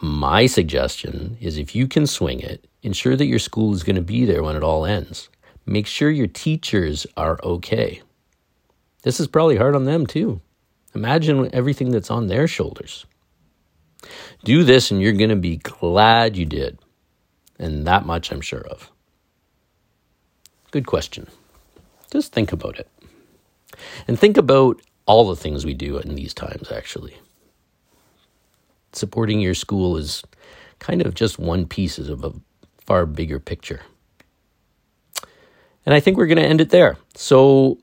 my 0.01 0.47
suggestion 0.47 1.37
is 1.41 1.59
if 1.59 1.75
you 1.75 1.87
can 1.87 2.07
swing 2.07 2.41
it, 2.41 2.67
ensure 2.83 3.17
that 3.17 3.27
your 3.27 3.39
school 3.39 3.75
is 3.75 3.83
going 3.83 3.97
to 3.97 4.03
be 4.03 4.25
there 4.25 4.43
when 4.43 4.57
it 4.57 4.63
all 4.63 4.87
ends. 4.87 5.29
Make 5.67 5.87
sure 5.87 6.11
your 6.11 6.27
teachers 6.27 7.07
are 7.17 7.39
okay. 7.43 8.01
This 9.03 9.21
is 9.21 9.29
probably 9.29 9.57
hard 9.57 9.75
on 9.75 9.85
them 9.85 10.07
too. 10.07 10.41
Imagine 10.95 11.51
everything 11.55 11.91
that's 11.91 12.11
on 12.11 12.27
their 12.27 12.49
shoulders. 12.49 13.07
Do 14.43 14.65
this 14.65 14.91
and 14.91 15.03
you're 15.03 15.13
going 15.13 15.31
to 15.31 15.37
be 15.37 15.57
glad 15.57 16.37
you 16.37 16.47
did. 16.47 16.79
And 17.59 17.87
that 17.87 18.07
much 18.07 18.33
I'm 18.33 18.41
sure 18.41 18.67
of. 18.67 18.91
Good 20.71 20.87
question. 20.87 21.29
Just 22.11 22.33
think 22.33 22.53
about 22.53 22.79
it. 22.79 22.89
And 24.09 24.19
think 24.19 24.37
about 24.37 24.81
all 25.05 25.29
the 25.29 25.37
things 25.37 25.65
we 25.67 25.75
do 25.75 25.99
in 25.99 26.15
these 26.15 26.33
times, 26.33 26.73
actually. 26.73 27.17
Supporting 29.01 29.41
your 29.41 29.55
school 29.55 29.97
is 29.97 30.23
kind 30.79 31.01
of 31.01 31.15
just 31.15 31.39
one 31.39 31.67
piece 31.67 31.99
of 31.99 32.23
a 32.23 32.35
far 32.85 33.07
bigger 33.07 33.41
picture. 33.41 33.81
And 35.87 35.95
I 35.95 36.01
think 36.01 36.19
we're 36.19 36.27
going 36.27 36.37
to 36.37 36.45
end 36.45 36.61
it 36.61 36.69
there. 36.69 36.99
So, 37.15 37.79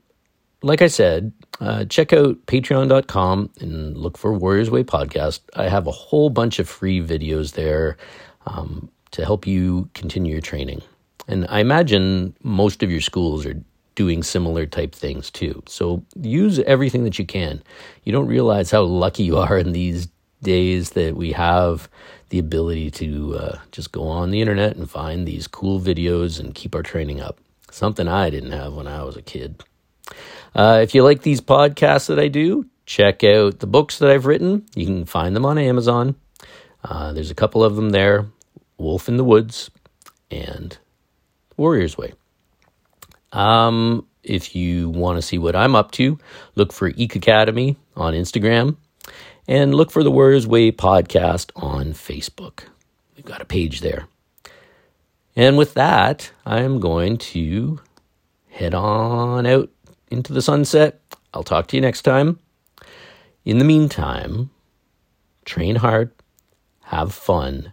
like 0.62 0.80
I 0.80 0.86
said, 0.86 1.32
uh, 1.60 1.86
check 1.86 2.12
out 2.12 2.46
patreon.com 2.46 3.50
and 3.60 3.96
look 3.98 4.16
for 4.16 4.32
Warriors 4.32 4.70
Way 4.70 4.84
Podcast. 4.84 5.40
I 5.56 5.68
have 5.68 5.88
a 5.88 5.90
whole 5.90 6.30
bunch 6.30 6.60
of 6.60 6.68
free 6.68 7.00
videos 7.00 7.54
there 7.54 7.96
um, 8.46 8.88
to 9.10 9.24
help 9.24 9.44
you 9.44 9.90
continue 9.94 10.30
your 10.34 10.40
training. 10.40 10.82
And 11.26 11.48
I 11.48 11.58
imagine 11.58 12.36
most 12.44 12.84
of 12.84 12.92
your 12.92 13.00
schools 13.00 13.44
are 13.44 13.60
doing 13.96 14.22
similar 14.22 14.66
type 14.66 14.94
things 14.94 15.32
too. 15.32 15.60
So 15.66 16.04
use 16.22 16.60
everything 16.60 17.02
that 17.02 17.18
you 17.18 17.26
can. 17.26 17.60
You 18.04 18.12
don't 18.12 18.28
realize 18.28 18.70
how 18.70 18.82
lucky 18.82 19.24
you 19.24 19.36
are 19.36 19.58
in 19.58 19.72
these 19.72 20.06
days 20.42 20.90
that 20.90 21.16
we 21.16 21.32
have 21.32 21.88
the 22.30 22.38
ability 22.38 22.90
to 22.90 23.36
uh, 23.36 23.58
just 23.72 23.92
go 23.92 24.04
on 24.08 24.30
the 24.30 24.40
internet 24.40 24.76
and 24.76 24.90
find 24.90 25.26
these 25.26 25.46
cool 25.46 25.80
videos 25.80 26.38
and 26.38 26.54
keep 26.54 26.74
our 26.74 26.82
training 26.82 27.20
up. 27.20 27.38
Something 27.70 28.08
I 28.08 28.30
didn't 28.30 28.52
have 28.52 28.74
when 28.74 28.86
I 28.86 29.02
was 29.02 29.16
a 29.16 29.22
kid. 29.22 29.62
Uh, 30.54 30.80
if 30.82 30.94
you 30.94 31.02
like 31.02 31.22
these 31.22 31.40
podcasts 31.40 32.08
that 32.08 32.18
I 32.18 32.28
do, 32.28 32.66
check 32.86 33.22
out 33.24 33.60
the 33.60 33.66
books 33.66 33.98
that 33.98 34.10
I've 34.10 34.26
written. 34.26 34.66
You 34.74 34.86
can 34.86 35.04
find 35.04 35.36
them 35.36 35.46
on 35.46 35.58
Amazon. 35.58 36.16
Uh, 36.82 37.12
there's 37.12 37.30
a 37.30 37.34
couple 37.34 37.64
of 37.64 37.76
them 37.76 37.90
there 37.90 38.26
Wolf 38.78 39.08
in 39.08 39.16
the 39.16 39.24
Woods 39.24 39.70
and 40.30 40.78
Warrior's 41.56 41.98
Way. 41.98 42.12
Um, 43.32 44.06
if 44.22 44.54
you 44.54 44.88
want 44.88 45.16
to 45.16 45.22
see 45.22 45.38
what 45.38 45.56
I'm 45.56 45.74
up 45.74 45.90
to, 45.92 46.18
look 46.54 46.72
for 46.72 46.88
Eek 46.88 47.16
Academy 47.16 47.76
on 47.96 48.14
Instagram 48.14 48.76
and 49.48 49.74
look 49.74 49.90
for 49.90 50.04
the 50.04 50.10
Warriors 50.10 50.46
Way 50.46 50.70
podcast 50.70 51.50
on 51.56 51.94
Facebook. 51.94 52.64
We've 53.16 53.24
got 53.24 53.40
a 53.40 53.46
page 53.46 53.80
there. 53.80 54.06
And 55.34 55.56
with 55.56 55.74
that, 55.74 56.30
I'm 56.44 56.78
going 56.80 57.16
to 57.18 57.80
head 58.50 58.74
on 58.74 59.46
out 59.46 59.70
into 60.10 60.34
the 60.34 60.42
sunset. 60.42 61.00
I'll 61.32 61.42
talk 61.42 61.66
to 61.68 61.76
you 61.76 61.80
next 61.80 62.02
time. 62.02 62.38
In 63.44 63.58
the 63.58 63.64
meantime, 63.64 64.50
train 65.46 65.76
hard, 65.76 66.10
have 66.82 67.14
fun, 67.14 67.72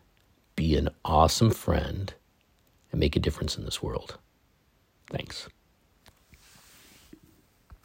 be 0.56 0.78
an 0.78 0.90
awesome 1.04 1.52
friend, 1.52 2.14
and 2.92 3.00
make 3.02 3.18
a 3.18 3.20
difference 3.20 3.58
in 3.58 3.66
this 3.66 3.84
world. 3.84 4.18
Thanks. 5.10 5.50